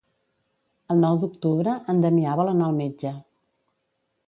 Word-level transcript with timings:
El 0.93 1.03
nou 1.03 1.19
d'octubre 1.23 1.75
en 1.95 2.01
Damià 2.07 2.35
vol 2.41 2.51
anar 2.55 2.69
al 2.71 2.75
metge. 2.81 3.15